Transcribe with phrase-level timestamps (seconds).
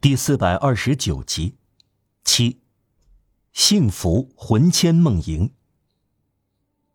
[0.00, 1.56] 第四百二十九集，
[2.22, 2.60] 七，
[3.52, 5.50] 幸福魂牵梦萦。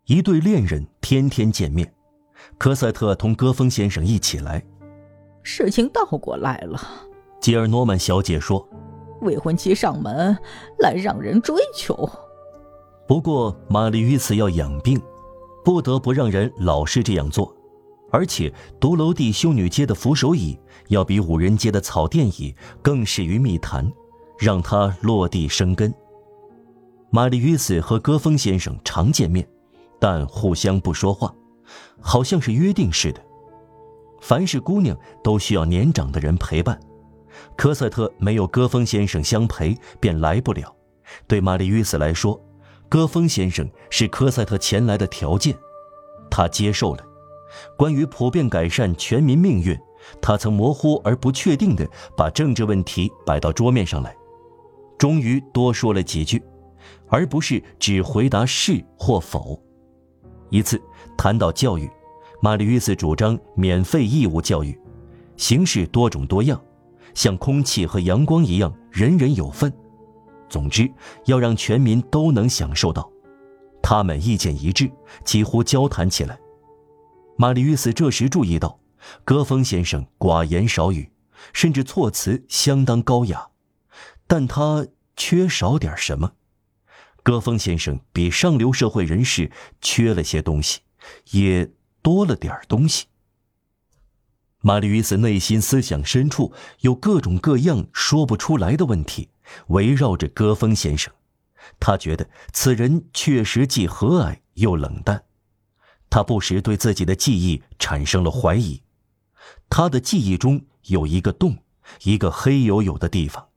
[0.06, 1.94] 一对恋人天天见面，
[2.58, 4.66] 科赛特同戈峰先生一起来。
[5.42, 6.80] 事情倒过来了，
[7.42, 8.66] 吉尔诺曼小姐说
[9.20, 10.38] ：“未婚妻上门
[10.80, 12.10] 来让人追求。
[13.06, 14.98] 不过玛丽于此要养病，
[15.66, 17.54] 不得不让人老是这样做。”
[18.14, 20.56] 而且，独楼地修女街的扶手椅
[20.90, 23.92] 要比五人街的草垫椅更适于密谈，
[24.38, 25.92] 让它落地生根。
[27.10, 29.48] 玛丽与斯和戈峰先生常见面，
[30.00, 31.34] 但互相不说话，
[32.00, 33.20] 好像是约定似的。
[34.22, 36.80] 凡是姑娘都需要年长的人陪伴，
[37.58, 40.72] 科赛特没有戈峰先生相陪便来不了。
[41.28, 42.40] 对玛丽与斯来说，
[42.88, 45.58] 戈峰先生是科赛特前来的条件，
[46.30, 47.04] 他接受了。
[47.78, 49.78] 关于普遍改善全民命运，
[50.22, 54.16] 他曾模糊而不确定地把政治问题摆到桌面上来，
[54.98, 56.42] 终于多说了几句，
[57.08, 59.62] 而不是只回答是或否。
[60.50, 60.82] 一次
[61.18, 61.90] 谈到教育，
[62.42, 64.78] 玛丽·约斯主张免费义务教育，
[65.38, 66.62] 形式多种多样，
[67.14, 69.72] 像空气和阳光一样，人人有份。
[70.50, 70.92] 总之，
[71.26, 73.10] 要让全民都能享受到。
[73.82, 74.90] 他们意见一致，
[75.26, 76.38] 几乎交谈起来。
[77.36, 78.80] 玛丽·斯这时注意到，
[79.26, 81.12] 戈峰先生寡言少语，
[81.52, 83.50] 甚至措辞相当高雅，
[84.28, 86.34] 但他缺少点什么。
[87.24, 90.82] 戈峰先生比上流社会人士缺了些东西，
[91.32, 93.06] 也多了点东西。
[94.62, 99.30] 玛丽·斯内心思想深处有各种各样说不出来的问题，
[99.68, 101.14] 围绕着戈峰先生。
[101.80, 105.24] 他觉得此人确实既和蔼又冷淡。
[106.14, 108.84] 他不时对自己的记忆产生了怀疑，
[109.68, 111.58] 他的记忆中有一个洞，
[112.04, 113.48] 一个黑黝黝的地方，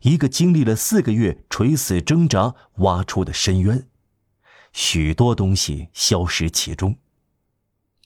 [0.00, 3.86] 一个经历了四个月垂死挣扎挖出的深渊，
[4.72, 6.96] 许多东西消失其中。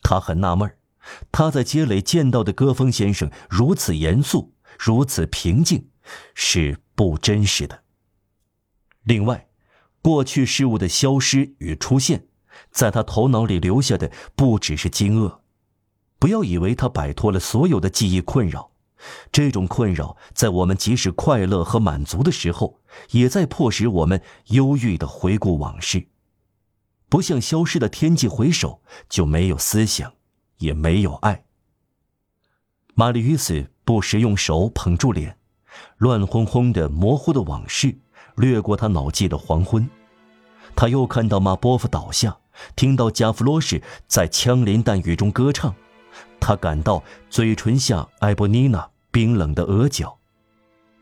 [0.03, 0.69] 他很纳闷
[1.31, 5.89] 他在街里见到的戈峰先生如此严肃，如此平静，
[6.35, 7.85] 是不真实的。
[9.05, 9.47] 另外，
[10.03, 12.27] 过去事物的消失与出现。
[12.71, 15.39] 在他头脑里留下的不只是惊愕，
[16.19, 18.73] 不要以为他摆脱了所有的记忆困扰，
[19.33, 22.81] 这种困扰在我们即使快乐和满足的时候，
[23.11, 26.09] 也在迫使我们忧郁的回顾往事。
[27.09, 30.13] 不像消失的天际回首，就没有思想，
[30.59, 31.45] 也没有爱。
[32.95, 35.39] 玛丽·与斯不时用手捧住脸，
[35.97, 37.99] 乱哄哄的、模糊的往事
[38.37, 39.89] 掠过他脑际的黄昏。
[40.75, 42.37] 他又看到马波夫倒下。
[42.77, 45.75] 听到加弗罗什在枪林弹雨中歌唱，
[46.39, 50.19] 他感到嘴唇下埃博妮娜冰冷的额角。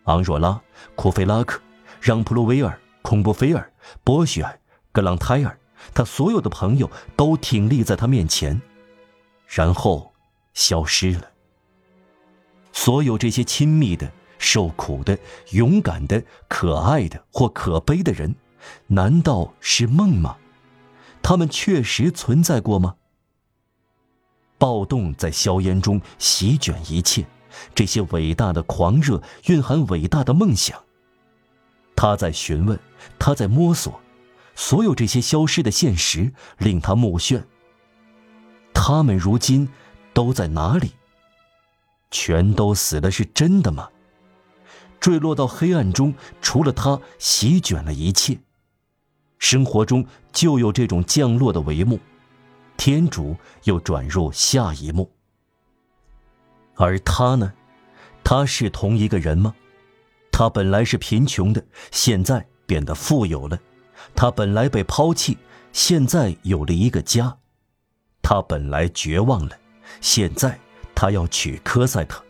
[0.05, 0.61] 昂若拉、
[0.95, 1.61] 库菲拉克、
[2.01, 3.73] 让普鲁维尔、孔布菲尔、
[4.05, 4.61] 波雪尔、
[4.93, 5.59] 格朗泰尔，
[5.93, 8.61] 他所有的朋友都挺立在他面前，
[9.49, 10.13] 然后
[10.55, 11.29] 消失了。
[12.73, 14.09] 所有这些亲密的、
[14.39, 15.19] 受苦的、
[15.51, 18.33] 勇敢的、可爱的或可悲的人，
[18.87, 20.37] 难道是梦吗？
[21.23, 22.97] 他们确实存在过吗？
[24.57, 27.27] 暴动在硝烟中席卷一切，
[27.75, 30.83] 这些伟大的狂热蕴含伟大的梦想。
[31.95, 32.79] 他在询问，
[33.19, 34.01] 他在摸索，
[34.55, 37.43] 所有这些消失的现实令他目眩。
[38.73, 39.69] 他们如今
[40.13, 40.93] 都在哪里？
[42.11, 43.91] 全都死的是真的吗？
[44.99, 48.39] 坠落到黑暗中，除了他，席卷了一切。
[49.39, 51.99] 生活中就有这种降落的帷幕，
[52.77, 55.11] 天主又转入下一幕。
[56.75, 57.53] 而他呢？
[58.23, 59.55] 他是同一个人吗？
[60.31, 63.57] 他本来是贫穷的，现在变得富有了；
[64.15, 65.39] 他本来被抛弃，
[65.73, 67.39] 现在有了一个家；
[68.23, 69.59] 他本来绝望了，
[70.01, 70.59] 现在
[70.95, 72.23] 他要娶科赛特。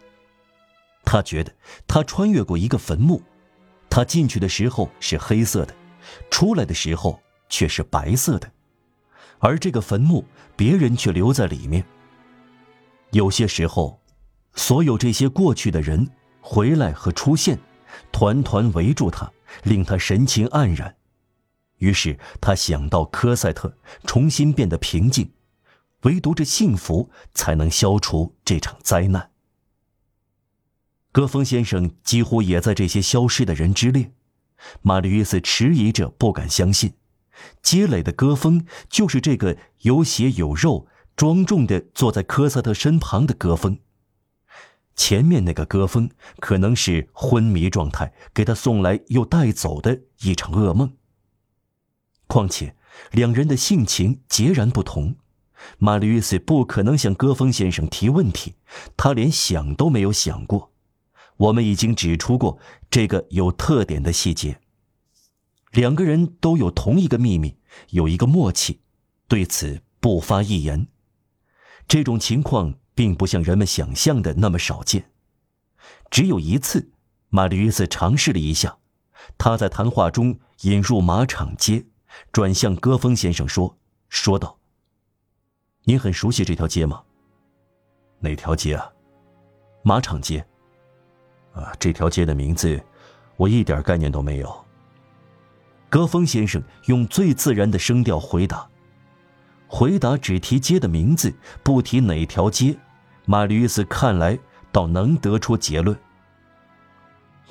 [1.04, 1.52] 他觉得
[1.86, 3.20] 他穿越过一个坟墓，
[3.90, 5.74] 他进去的时候是黑色的。
[6.30, 8.50] 出来的时候却是白色的，
[9.38, 10.24] 而这个坟墓，
[10.56, 11.84] 别人却留在里面。
[13.10, 14.00] 有些时候，
[14.54, 16.08] 所有这些过去的人
[16.40, 17.58] 回来和出现，
[18.12, 19.30] 团团围住他，
[19.62, 20.94] 令他神情黯然。
[21.78, 25.32] 于是他想到科赛特，重新变得平静，
[26.02, 29.30] 唯独这幸福才能消除这场灾难。
[31.12, 34.12] 戈峰先生几乎也在这些消失的人之列。
[34.82, 36.94] 玛丽·约斯迟疑着，不敢相信，
[37.62, 43.78] 街垒的戈峰就是这个有血有肉、庄重的坐在科萨特身旁的戈峰。
[44.94, 46.10] 前面那个歌风
[46.40, 50.94] 可能是昏迷状态给他送来又带走的一场噩梦。
[52.26, 52.74] 况且
[53.12, 55.14] 两人的性情截然不同，
[55.78, 58.56] 玛丽·约瑟不可能向歌风先生提问题，
[58.96, 60.72] 他连想都没有想过。
[61.38, 62.58] 我们已经指出过
[62.90, 64.60] 这个有特点的细节。
[65.72, 67.56] 两个人都有同一个秘密，
[67.90, 68.80] 有一个默契，
[69.28, 70.88] 对此不发一言。
[71.86, 75.10] 这种情况并不像人们想象的那么少见。
[76.10, 76.90] 只有一次，
[77.28, 78.78] 玛丽·约瑟尝试了一下，
[79.36, 81.86] 他在谈话中引入马场街，
[82.32, 84.58] 转向戈峰先生说：“说道，
[85.84, 87.04] 您很熟悉这条街吗？
[88.20, 88.90] 哪条街啊？
[89.82, 90.44] 马场街。”
[91.58, 92.82] 啊，这条街的名字，
[93.36, 94.64] 我一点概念都没有。
[95.90, 98.68] 戈峰先生用最自然的声调回答，
[99.66, 102.76] 回答只提街的名字，不提哪条街。
[103.24, 104.38] 马吕斯看来
[104.72, 105.98] 倒能得出结论。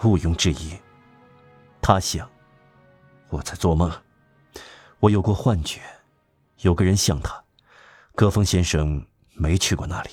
[0.04, 0.74] 毋庸置疑，
[1.82, 2.30] 他想，
[3.30, 3.92] 我在做梦，
[5.00, 5.82] 我有过幻觉，
[6.62, 7.44] 有个人像他。
[8.16, 10.10] 戈峰先生没去过那里。